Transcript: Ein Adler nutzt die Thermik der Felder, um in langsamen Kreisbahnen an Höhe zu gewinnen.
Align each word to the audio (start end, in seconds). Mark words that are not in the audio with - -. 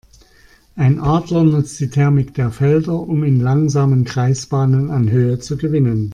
Ein 0.75 0.99
Adler 0.99 1.43
nutzt 1.43 1.79
die 1.79 1.91
Thermik 1.91 2.33
der 2.33 2.49
Felder, 2.49 2.99
um 3.01 3.23
in 3.23 3.39
langsamen 3.39 4.03
Kreisbahnen 4.03 4.89
an 4.89 5.11
Höhe 5.11 5.37
zu 5.37 5.57
gewinnen. 5.57 6.09